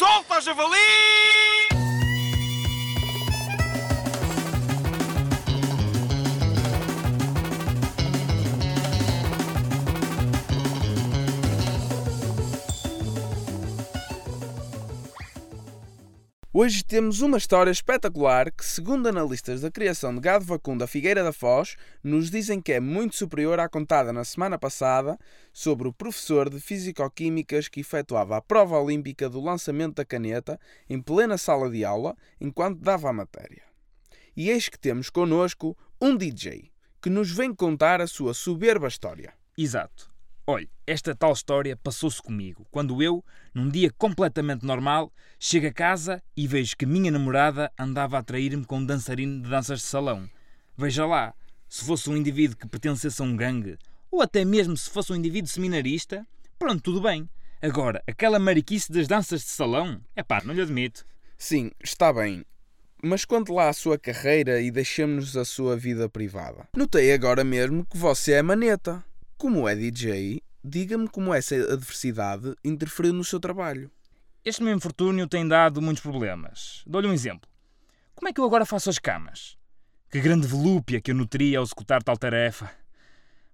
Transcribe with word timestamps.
Solta, 0.00 0.40
javali! 0.40 1.39
Hoje 16.52 16.82
temos 16.82 17.20
uma 17.20 17.38
história 17.38 17.70
espetacular 17.70 18.50
que, 18.50 18.64
segundo 18.64 19.06
analistas 19.06 19.60
da 19.60 19.70
criação 19.70 20.12
de 20.12 20.20
gado 20.20 20.44
vacuno 20.44 20.80
da 20.80 20.88
Figueira 20.88 21.22
da 21.22 21.32
Foz, 21.32 21.76
nos 22.02 22.28
dizem 22.28 22.60
que 22.60 22.72
é 22.72 22.80
muito 22.80 23.14
superior 23.14 23.60
à 23.60 23.68
contada 23.68 24.12
na 24.12 24.24
semana 24.24 24.58
passada 24.58 25.16
sobre 25.52 25.86
o 25.86 25.92
professor 25.92 26.50
de 26.50 26.58
Fisicoquímicas 26.58 27.68
que 27.68 27.82
efetuava 27.82 28.36
a 28.36 28.42
prova 28.42 28.76
olímpica 28.80 29.28
do 29.30 29.40
lançamento 29.40 29.94
da 29.94 30.04
caneta 30.04 30.58
em 30.88 31.00
plena 31.00 31.38
sala 31.38 31.70
de 31.70 31.84
aula 31.84 32.16
enquanto 32.40 32.80
dava 32.80 33.08
a 33.08 33.12
matéria. 33.12 33.62
E 34.36 34.50
eis 34.50 34.68
que 34.68 34.76
temos 34.76 35.08
connosco 35.08 35.78
um 36.02 36.16
DJ 36.16 36.72
que 37.00 37.08
nos 37.08 37.30
vem 37.30 37.54
contar 37.54 38.00
a 38.00 38.08
sua 38.08 38.34
soberba 38.34 38.88
história. 38.88 39.32
Exato. 39.56 40.09
Olha, 40.52 40.68
esta 40.84 41.14
tal 41.14 41.32
história 41.32 41.76
passou-se 41.76 42.20
comigo, 42.20 42.66
quando 42.72 43.00
eu, 43.00 43.24
num 43.54 43.68
dia 43.68 43.88
completamente 43.96 44.66
normal, 44.66 45.12
chego 45.38 45.68
a 45.68 45.72
casa 45.72 46.20
e 46.36 46.44
vejo 46.44 46.76
que 46.76 46.84
minha 46.84 47.08
namorada 47.08 47.70
andava 47.78 48.16
a 48.16 48.18
atrair-me 48.18 48.64
com 48.64 48.78
um 48.78 48.84
dançarino 48.84 49.44
de 49.44 49.48
danças 49.48 49.78
de 49.78 49.86
salão. 49.86 50.28
Veja 50.76 51.06
lá, 51.06 51.32
se 51.68 51.84
fosse 51.84 52.10
um 52.10 52.16
indivíduo 52.16 52.56
que 52.56 52.66
pertencesse 52.66 53.22
a 53.22 53.24
um 53.24 53.36
gangue, 53.36 53.78
ou 54.10 54.20
até 54.20 54.44
mesmo 54.44 54.76
se 54.76 54.90
fosse 54.90 55.12
um 55.12 55.14
indivíduo 55.14 55.48
seminarista, 55.48 56.26
pronto, 56.58 56.82
tudo 56.82 57.00
bem. 57.00 57.30
Agora, 57.62 58.02
aquela 58.04 58.40
mariquice 58.40 58.90
das 58.90 59.06
danças 59.06 59.42
de 59.42 59.50
salão, 59.50 60.00
é 60.16 60.22
pá, 60.24 60.42
não 60.44 60.52
lhe 60.52 60.62
admito. 60.62 61.06
Sim, 61.38 61.70
está 61.80 62.12
bem. 62.12 62.44
Mas 63.00 63.24
conte 63.24 63.52
lá 63.52 63.68
a 63.68 63.72
sua 63.72 63.96
carreira 63.96 64.60
e 64.60 64.72
deixemos-nos 64.72 65.36
a 65.36 65.44
sua 65.44 65.76
vida 65.76 66.08
privada. 66.08 66.66
Notei 66.76 67.12
agora 67.12 67.44
mesmo 67.44 67.86
que 67.86 67.96
você 67.96 68.32
é 68.32 68.42
maneta. 68.42 69.08
Como 69.40 69.66
é 69.66 69.74
DJ, 69.74 70.42
diga-me 70.62 71.08
como 71.08 71.32
essa 71.32 71.54
adversidade 71.54 72.54
interferiu 72.62 73.14
no 73.14 73.24
seu 73.24 73.40
trabalho. 73.40 73.90
Este 74.44 74.62
meu 74.62 74.76
infortúnio 74.76 75.26
tem 75.26 75.48
dado 75.48 75.80
muitos 75.80 76.02
problemas. 76.02 76.82
Dou-lhe 76.86 77.08
um 77.08 77.12
exemplo. 77.14 77.48
Como 78.14 78.28
é 78.28 78.34
que 78.34 78.38
eu 78.38 78.44
agora 78.44 78.66
faço 78.66 78.90
as 78.90 78.98
camas? 78.98 79.56
Que 80.10 80.20
grande 80.20 80.46
volúpia 80.46 81.00
que 81.00 81.10
eu 81.10 81.14
nutria 81.14 81.56
ao 81.56 81.64
executar 81.64 82.02
tal 82.02 82.18
tarefa. 82.18 82.70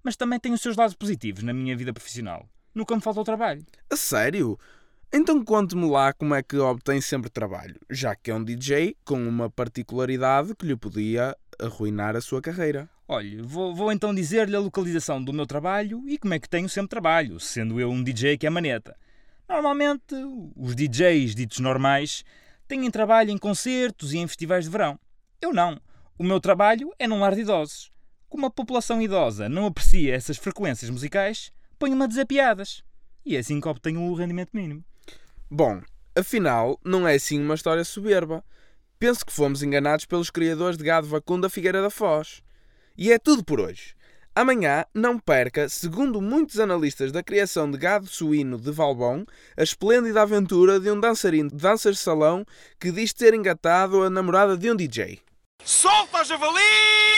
Mas 0.03 0.17
também 0.17 0.41
tem 0.41 0.53
os 0.53 0.61
seus 0.61 0.77
lados 0.77 0.97
positivos 0.97 1.45
na 1.45 1.55
minha 1.55 1.77
vida 1.77 1.93
profissional. 1.93 2.49
Nunca 2.75 2.97
me 2.97 3.01
falta 3.01 3.21
o 3.21 3.25
trabalho. 3.25 3.65
A 3.89 3.95
sério? 3.95 4.59
Então 5.13 5.45
conte-me 5.45 5.89
lá 5.89 6.13
como 6.13 6.35
é 6.35 6.43
que 6.43 6.57
obtém 6.57 7.01
sempre 7.01 7.31
trabalho, 7.31 7.79
já 7.89 8.17
que 8.17 8.33
é 8.33 8.35
um 8.35 8.43
DJ 8.43 8.97
com 9.05 9.25
uma 9.29 9.49
particularidade 9.49 10.53
que 10.57 10.67
lhe 10.67 10.75
podia 10.75 11.37
arruinar 11.61 12.17
a 12.17 12.21
sua 12.21 12.43
carreira. 12.43 12.91
Olhe, 13.09 13.41
vou, 13.41 13.73
vou 13.73 13.93
então 13.93 14.13
dizer-lhe 14.13 14.57
a 14.57 14.61
localização 14.61 15.23
do 15.23 15.33
meu 15.33 15.47
trabalho 15.47 16.03
e 16.09 16.19
como 16.19 16.35
é 16.35 16.41
que 16.41 16.49
tenho 16.49 16.69
sempre 16.69 16.89
trabalho, 16.89 17.39
sendo 17.39 17.79
eu 17.79 17.89
um 17.89 18.03
DJ 18.03 18.37
que 18.37 18.49
é 18.49 18.51
maneta. 18.51 18.97
Normalmente, 19.49 20.15
os 20.57 20.75
DJs 20.75 21.37
ditos 21.37 21.61
normais 21.61 22.25
têm 22.67 22.91
trabalho 22.91 23.31
em 23.31 23.39
concertos 23.39 24.13
e 24.13 24.19
em 24.19 24.27
festivais 24.27 24.65
de 24.65 24.71
verão. 24.71 24.99
Eu 25.41 25.53
não. 25.53 25.81
O 26.19 26.25
meu 26.25 26.41
trabalho 26.41 26.93
é 26.99 27.07
num 27.07 27.21
lar 27.21 27.37
de 27.37 27.43
idosos. 27.43 27.93
Como 28.29 28.47
a 28.47 28.51
população 28.51 29.01
idosa 29.01 29.49
não 29.49 29.67
aprecia 29.67 30.13
essas 30.13 30.37
frequências 30.37 30.91
musicais, 30.91 31.53
ponho-me 31.79 32.03
a 32.03 32.09
dizer 32.09 32.27
piadas. 32.27 32.83
E 33.25 33.37
é 33.37 33.39
assim 33.39 33.61
que 33.61 33.69
obtenho 33.69 34.01
o 34.03 34.15
rendimento 34.15 34.51
mínimo. 34.53 34.85
Bom, 35.49 35.81
afinal, 36.13 36.77
não 36.85 37.07
é 37.07 37.15
assim 37.15 37.41
uma 37.41 37.55
história 37.55 37.85
soberba. 37.85 38.45
Penso 38.99 39.25
que 39.25 39.33
fomos 39.33 39.63
enganados 39.63 40.07
pelos 40.07 40.29
criadores 40.29 40.77
de 40.77 40.83
gado 40.83 41.07
vacuno 41.07 41.43
da 41.43 41.49
Figueira 41.49 41.81
da 41.81 41.91
Foz. 41.91 42.43
E 42.97 43.13
é 43.13 43.19
tudo 43.19 43.45
por 43.45 43.61
hoje. 43.61 43.95
Amanhã, 44.35 44.85
não 44.93 45.19
perca, 45.19 45.67
segundo 45.67 46.21
muitos 46.21 46.61
analistas 46.61 47.11
da 47.11 47.23
criação 47.23 47.71
de 47.71 47.79
gado 47.79 48.07
suíno 48.07 48.59
de 48.59 48.71
Valbon, 48.71 49.25
a 49.57 49.63
esplêndida 49.63 50.21
aventura 50.21 50.79
de 50.79 50.91
um 50.91 51.01
dançarino 51.01 51.49
de 51.49 51.57
danças 51.57 51.97
de 51.97 52.03
salão 52.03 52.45
que 52.79 52.93
diz 52.93 53.15
ter 53.15 53.33
engatado 53.33 54.03
a 54.03 54.11
namorada 54.11 54.55
de 54.55 54.71
um 54.71 54.77
DJ. 54.77 55.21
Solta, 55.65 56.23
javali! 56.23 57.16